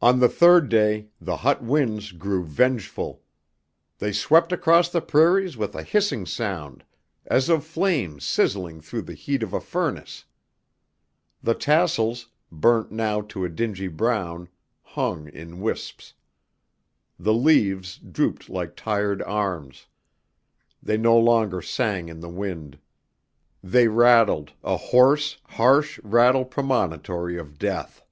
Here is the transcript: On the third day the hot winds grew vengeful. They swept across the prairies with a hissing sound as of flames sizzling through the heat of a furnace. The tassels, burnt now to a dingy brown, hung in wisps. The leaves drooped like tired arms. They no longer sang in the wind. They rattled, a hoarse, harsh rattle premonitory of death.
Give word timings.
On 0.00 0.18
the 0.18 0.30
third 0.30 0.70
day 0.70 1.10
the 1.20 1.36
hot 1.36 1.62
winds 1.62 2.12
grew 2.12 2.42
vengeful. 2.42 3.20
They 3.98 4.10
swept 4.10 4.50
across 4.50 4.88
the 4.88 5.02
prairies 5.02 5.58
with 5.58 5.74
a 5.74 5.82
hissing 5.82 6.24
sound 6.24 6.84
as 7.26 7.50
of 7.50 7.62
flames 7.62 8.24
sizzling 8.24 8.80
through 8.80 9.02
the 9.02 9.12
heat 9.12 9.42
of 9.42 9.52
a 9.52 9.60
furnace. 9.60 10.24
The 11.42 11.52
tassels, 11.52 12.28
burnt 12.50 12.92
now 12.92 13.20
to 13.20 13.44
a 13.44 13.50
dingy 13.50 13.88
brown, 13.88 14.48
hung 14.80 15.28
in 15.28 15.60
wisps. 15.60 16.14
The 17.18 17.34
leaves 17.34 17.98
drooped 17.98 18.48
like 18.48 18.74
tired 18.74 19.20
arms. 19.20 19.86
They 20.82 20.96
no 20.96 21.18
longer 21.18 21.60
sang 21.60 22.08
in 22.08 22.20
the 22.20 22.30
wind. 22.30 22.78
They 23.62 23.86
rattled, 23.86 24.54
a 24.64 24.78
hoarse, 24.78 25.36
harsh 25.44 26.00
rattle 26.02 26.46
premonitory 26.46 27.36
of 27.36 27.58
death. 27.58 28.02